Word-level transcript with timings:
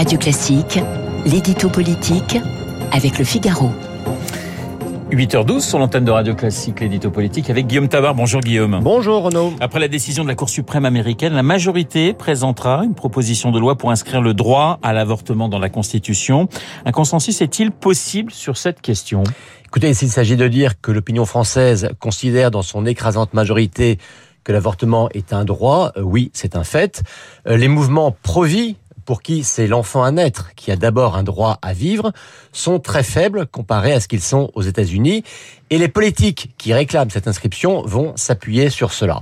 Radio 0.00 0.16
Classique, 0.16 0.80
l'édito 1.26 1.68
politique 1.68 2.38
avec 2.90 3.18
le 3.18 3.24
Figaro. 3.26 3.70
8h12 5.10 5.60
sur 5.60 5.78
l'antenne 5.78 6.06
de 6.06 6.10
Radio 6.10 6.34
Classique, 6.34 6.80
l'édito 6.80 7.10
politique 7.10 7.50
avec 7.50 7.66
Guillaume 7.66 7.88
Tabar. 7.88 8.14
Bonjour 8.14 8.40
Guillaume. 8.40 8.80
Bonjour 8.82 9.24
Renaud. 9.24 9.52
Après 9.60 9.78
la 9.78 9.88
décision 9.88 10.22
de 10.22 10.28
la 10.28 10.34
Cour 10.36 10.48
suprême 10.48 10.86
américaine, 10.86 11.34
la 11.34 11.42
majorité 11.42 12.14
présentera 12.14 12.82
une 12.82 12.94
proposition 12.94 13.50
de 13.50 13.58
loi 13.58 13.76
pour 13.76 13.90
inscrire 13.90 14.22
le 14.22 14.32
droit 14.32 14.78
à 14.82 14.94
l'avortement 14.94 15.50
dans 15.50 15.58
la 15.58 15.68
Constitution. 15.68 16.48
Un 16.86 16.92
consensus 16.92 17.42
est-il 17.42 17.70
possible 17.70 18.32
sur 18.32 18.56
cette 18.56 18.80
question? 18.80 19.22
Écoutez, 19.66 19.92
s'il 19.92 20.08
s'agit 20.08 20.36
de 20.38 20.48
dire 20.48 20.80
que 20.80 20.92
l'opinion 20.92 21.26
française 21.26 21.90
considère 21.98 22.50
dans 22.50 22.62
son 22.62 22.86
écrasante 22.86 23.34
majorité 23.34 23.98
que 24.44 24.52
l'avortement 24.52 25.10
est 25.10 25.34
un 25.34 25.44
droit, 25.44 25.92
euh, 25.98 26.00
oui, 26.00 26.30
c'est 26.32 26.56
un 26.56 26.64
fait. 26.64 27.02
Euh, 27.46 27.58
les 27.58 27.68
mouvements 27.68 28.16
pro-vie 28.22 28.76
pour 29.04 29.22
qui 29.22 29.44
c'est 29.44 29.66
l'enfant 29.66 30.02
à 30.02 30.10
naître 30.10 30.54
qui 30.54 30.70
a 30.70 30.76
d'abord 30.76 31.16
un 31.16 31.22
droit 31.22 31.58
à 31.62 31.72
vivre, 31.72 32.12
sont 32.52 32.78
très 32.78 33.02
faibles 33.02 33.46
comparés 33.46 33.92
à 33.92 34.00
ce 34.00 34.08
qu'ils 34.08 34.20
sont 34.20 34.50
aux 34.54 34.62
États-Unis. 34.62 35.24
Et 35.72 35.78
les 35.78 35.88
politiques 35.88 36.52
qui 36.58 36.74
réclament 36.74 37.10
cette 37.10 37.28
inscription 37.28 37.82
vont 37.82 38.12
s'appuyer 38.16 38.70
sur 38.70 38.92
cela. 38.92 39.20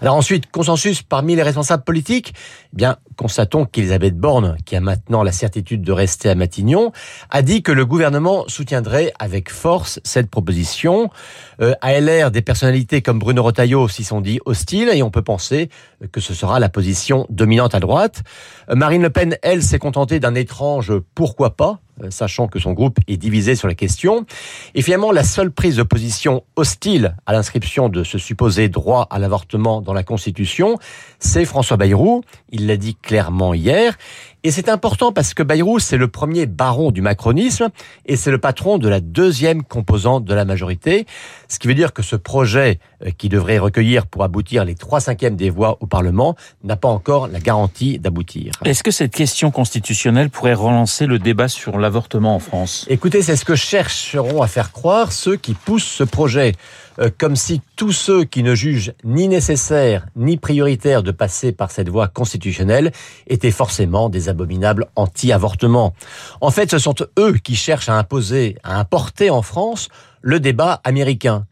Alors 0.00 0.14
ensuite, 0.14 0.50
consensus 0.50 1.02
parmi 1.02 1.36
les 1.36 1.42
responsables 1.42 1.84
politiques? 1.84 2.32
Eh 2.72 2.76
Bien, 2.76 2.96
constatons 3.16 3.66
qu'Elisabeth 3.66 4.16
Borne, 4.16 4.56
qui 4.64 4.76
a 4.76 4.80
maintenant 4.80 5.22
la 5.22 5.32
certitude 5.32 5.82
de 5.82 5.92
rester 5.92 6.30
à 6.30 6.34
Matignon, 6.34 6.92
a 7.28 7.42
dit 7.42 7.62
que 7.62 7.70
le 7.70 7.84
gouvernement 7.84 8.44
soutiendrait 8.48 9.12
avec 9.18 9.50
force 9.50 10.00
cette 10.02 10.30
proposition. 10.30 11.10
Euh, 11.60 11.74
à 11.82 12.00
LR, 12.00 12.30
des 12.30 12.40
personnalités 12.40 13.02
comme 13.02 13.18
Bruno 13.18 13.42
Retailleau 13.42 13.86
s'y 13.86 14.04
sont 14.04 14.22
dit 14.22 14.40
hostiles 14.46 14.88
et 14.94 15.02
on 15.02 15.10
peut 15.10 15.20
penser 15.20 15.68
que 16.12 16.20
ce 16.20 16.32
sera 16.32 16.58
la 16.60 16.70
position 16.70 17.26
dominante 17.28 17.74
à 17.74 17.80
droite. 17.80 18.22
Euh, 18.70 18.74
Marine 18.74 19.10
elle, 19.42 19.62
s'est 19.62 19.78
contentée 19.78 20.20
d'un 20.20 20.34
étrange 20.34 20.92
pourquoi 21.14 21.56
pas 21.56 21.80
sachant 22.08 22.48
que 22.48 22.58
son 22.58 22.72
groupe 22.72 22.98
est 23.08 23.16
divisé 23.16 23.54
sur 23.54 23.68
la 23.68 23.74
question. 23.74 24.24
Et 24.74 24.82
finalement, 24.82 25.12
la 25.12 25.24
seule 25.24 25.50
prise 25.50 25.76
de 25.76 25.82
position 25.82 26.42
hostile 26.56 27.16
à 27.26 27.32
l'inscription 27.32 27.88
de 27.88 28.04
ce 28.04 28.18
supposé 28.18 28.68
droit 28.68 29.06
à 29.10 29.18
l'avortement 29.18 29.80
dans 29.80 29.92
la 29.92 30.02
Constitution, 30.02 30.78
c'est 31.18 31.44
François 31.44 31.76
Bayrou. 31.76 32.22
Il 32.50 32.66
l'a 32.66 32.76
dit 32.76 32.94
clairement 32.94 33.54
hier. 33.54 33.96
Et 34.42 34.50
c'est 34.50 34.70
important 34.70 35.12
parce 35.12 35.34
que 35.34 35.42
Bayrou, 35.42 35.78
c'est 35.80 35.98
le 35.98 36.08
premier 36.08 36.46
baron 36.46 36.92
du 36.92 37.02
macronisme 37.02 37.68
et 38.06 38.16
c'est 38.16 38.30
le 38.30 38.38
patron 38.38 38.78
de 38.78 38.88
la 38.88 39.00
deuxième 39.00 39.62
composante 39.62 40.24
de 40.24 40.32
la 40.32 40.46
majorité. 40.46 41.06
Ce 41.48 41.58
qui 41.58 41.68
veut 41.68 41.74
dire 41.74 41.92
que 41.92 42.02
ce 42.02 42.16
projet 42.16 42.78
euh, 43.04 43.10
qui 43.10 43.28
devrait 43.28 43.58
recueillir 43.58 44.06
pour 44.06 44.24
aboutir 44.24 44.64
les 44.64 44.74
trois 44.74 45.00
cinquièmes 45.00 45.36
des 45.36 45.50
voix 45.50 45.76
au 45.80 45.86
Parlement 45.86 46.36
n'a 46.64 46.76
pas 46.76 46.88
encore 46.88 47.28
la 47.28 47.38
garantie 47.38 47.98
d'aboutir. 47.98 48.52
Est-ce 48.64 48.82
que 48.82 48.90
cette 48.90 49.14
question 49.14 49.50
constitutionnelle 49.50 50.30
pourrait 50.30 50.54
relancer 50.54 51.06
le 51.06 51.18
débat 51.18 51.48
sur 51.48 51.76
Écoutez, 52.88 53.22
c'est 53.22 53.36
ce 53.36 53.44
que 53.44 53.54
chercheront 53.54 54.42
à 54.42 54.46
faire 54.46 54.72
croire 54.72 55.12
ceux 55.12 55.36
qui 55.36 55.54
poussent 55.54 55.84
ce 55.84 56.04
projet. 56.04 56.54
Euh, 57.00 57.10
comme 57.16 57.36
si 57.36 57.62
tous 57.76 57.92
ceux 57.92 58.24
qui 58.24 58.42
ne 58.42 58.54
jugent 58.54 58.92
ni 59.04 59.28
nécessaire 59.28 60.06
ni 60.16 60.36
prioritaire 60.36 61.02
de 61.02 61.12
passer 61.12 61.52
par 61.52 61.70
cette 61.70 61.88
voie 61.88 62.08
constitutionnelle 62.08 62.92
étaient 63.26 63.50
forcément 63.50 64.08
des 64.08 64.28
abominables 64.28 64.86
anti-avortement. 64.96 65.94
En 66.40 66.50
fait, 66.50 66.70
ce 66.70 66.78
sont 66.78 66.96
eux 67.18 67.34
qui 67.42 67.56
cherchent 67.56 67.88
à 67.88 67.96
imposer, 67.96 68.56
à 68.64 68.78
importer 68.78 69.30
en 69.30 69.42
France 69.42 69.88
le 70.20 70.40
débat 70.40 70.80
américain. 70.84 71.46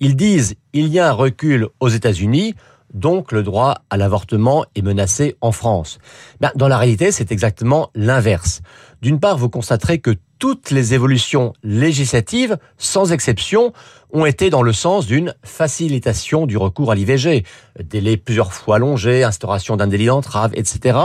Ils 0.00 0.16
disent 0.16 0.54
il 0.72 0.88
y 0.88 0.98
a 0.98 1.08
un 1.08 1.12
recul 1.12 1.68
aux 1.80 1.88
États-Unis, 1.88 2.54
donc 2.94 3.32
le 3.32 3.42
droit 3.42 3.82
à 3.90 3.96
l'avortement 3.96 4.64
est 4.74 4.82
menacé 4.82 5.36
en 5.40 5.52
France. 5.52 5.98
Ben, 6.40 6.50
dans 6.54 6.68
la 6.68 6.78
réalité, 6.78 7.12
c'est 7.12 7.32
exactement 7.32 7.90
l'inverse. 7.94 8.62
D'une 9.04 9.20
part, 9.20 9.36
vous 9.36 9.50
constaterez 9.50 9.98
que 9.98 10.12
toutes 10.38 10.70
les 10.70 10.94
évolutions 10.94 11.52
législatives, 11.62 12.56
sans 12.78 13.12
exception, 13.12 13.74
ont 14.14 14.24
été 14.24 14.48
dans 14.48 14.62
le 14.62 14.72
sens 14.72 15.04
d'une 15.04 15.34
facilitation 15.42 16.46
du 16.46 16.56
recours 16.56 16.90
à 16.90 16.94
l'IVG. 16.94 17.44
Délai 17.84 18.16
plusieurs 18.16 18.54
fois 18.54 18.76
allongé, 18.76 19.22
instauration 19.22 19.76
d'un 19.76 19.88
délit 19.88 20.06
d'entrave, 20.06 20.52
etc. 20.54 20.98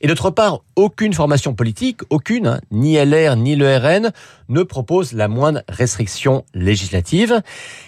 Et 0.00 0.06
d'autre 0.06 0.30
part, 0.30 0.60
aucune 0.76 1.12
formation 1.12 1.54
politique, 1.54 2.02
aucune, 2.08 2.46
hein, 2.46 2.60
ni 2.70 2.94
LR 3.04 3.34
ni 3.34 3.56
le 3.56 3.78
RN, 3.78 4.12
ne 4.48 4.62
propose 4.62 5.12
la 5.12 5.26
moindre 5.26 5.62
restriction 5.68 6.44
législative. 6.54 7.42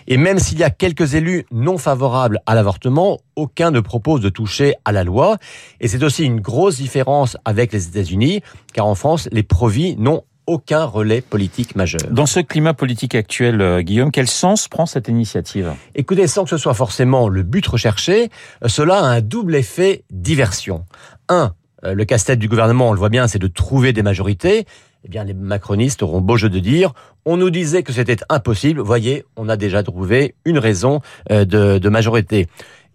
Et 0.09 0.17
même 0.17 0.41
s'il 0.41 0.59
y 0.59 0.65
a 0.65 0.71
quelques 0.71 1.15
élus 1.15 1.47
non 1.53 1.79
favorables 1.79 2.41
à 2.47 2.57
l'avortement, 2.57 3.21
aucun 3.37 3.71
ne 3.71 3.81
propose 3.81 4.21
de 4.21 4.29
toucher 4.29 4.75
à 4.85 4.93
la 4.93 5.05
loi. 5.05 5.37
Et 5.81 5.89
c'est 5.89 6.03
aussi 6.03 6.25
une 6.25 6.41
grosse 6.41 6.77
différence 6.77 7.37
avec 7.45 7.73
les 7.73 7.87
États-Unis, 7.87 8.41
car 8.73 8.87
en 8.87 8.95
France, 8.95 9.29
les 9.31 9.43
provis 9.43 9.97
n'ont 9.97 10.25
aucun 10.47 10.85
relais 10.85 11.21
politique 11.21 11.77
majeur. 11.77 12.01
Dans 12.11 12.27
ce 12.27 12.41
climat 12.41 12.75
politique 12.75 13.15
actuel, 13.15 13.61
euh, 13.61 13.83
Guillaume, 13.83 14.13
quel 14.13 14.29
sens 14.29 14.69
prend 14.69 14.87
cette 14.87 15.09
initiative? 15.09 15.73
Écoutez, 15.95 16.27
sans 16.29 16.45
que 16.45 16.51
ce 16.51 16.57
soit 16.57 16.75
forcément 16.75 17.29
le 17.29 17.43
but 17.43 17.67
recherché, 17.67 18.31
euh, 18.65 18.69
cela 18.69 18.99
a 18.99 19.07
un 19.07 19.21
double 19.21 19.57
effet 19.57 20.05
diversion. 20.11 20.85
Un, 21.29 21.53
euh, 21.85 21.95
le 21.95 22.05
casse-tête 22.05 22.39
du 22.39 22.49
gouvernement, 22.49 22.91
on 22.91 22.93
le 22.93 22.99
voit 22.99 23.09
bien, 23.09 23.27
c'est 23.27 23.41
de 23.41 23.49
trouver 23.49 23.93
des 23.93 24.03
majorités. 24.03 24.67
Eh 25.05 25.09
bien, 25.09 25.25
les 25.25 25.35
macronistes 25.35 26.03
auront 26.03 26.21
beau 26.21 26.37
jeu 26.37 26.49
de 26.49 26.59
dire, 26.59 26.93
on 27.25 27.37
nous 27.37 27.51
disait 27.51 27.83
que 27.83 27.93
c'était 27.93 28.17
impossible, 28.29 28.81
voyez, 28.81 29.25
on 29.37 29.49
a 29.49 29.57
déjà 29.57 29.83
trouvé 29.83 30.35
une 30.45 30.59
raison 30.59 31.01
de, 31.31 31.45
de 31.45 31.89
majorité. 31.89 32.49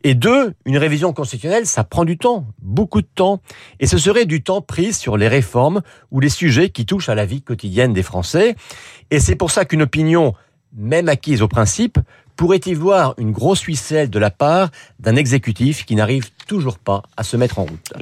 Et 0.03 0.15
deux, 0.15 0.53
une 0.65 0.77
révision 0.77 1.13
constitutionnelle, 1.13 1.65
ça 1.65 1.83
prend 1.83 2.05
du 2.05 2.17
temps, 2.17 2.47
beaucoup 2.61 3.01
de 3.01 3.07
temps. 3.13 3.41
Et 3.79 3.87
ce 3.87 3.97
serait 3.97 4.25
du 4.25 4.41
temps 4.41 4.61
pris 4.61 4.93
sur 4.93 5.15
les 5.17 5.27
réformes 5.27 5.81
ou 6.09 6.19
les 6.19 6.29
sujets 6.29 6.69
qui 6.69 6.85
touchent 6.85 7.09
à 7.09 7.15
la 7.15 7.25
vie 7.25 7.41
quotidienne 7.41 7.93
des 7.93 8.03
Français. 8.03 8.55
Et 9.11 9.19
c'est 9.19 9.35
pour 9.35 9.51
ça 9.51 9.65
qu'une 9.65 9.83
opinion, 9.83 10.33
même 10.73 11.07
acquise 11.07 11.41
au 11.41 11.47
principe, 11.47 11.99
pourrait 12.35 12.61
y 12.65 12.73
voir 12.73 13.13
une 13.17 13.31
grosse 13.31 13.61
huisselle 13.61 14.09
de 14.09 14.17
la 14.17 14.31
part 14.31 14.71
d'un 14.99 15.15
exécutif 15.15 15.85
qui 15.85 15.95
n'arrive 15.95 16.31
toujours 16.47 16.79
pas 16.79 17.03
à 17.15 17.23
se 17.23 17.37
mettre 17.37 17.59
en 17.59 17.65
route. 17.65 17.93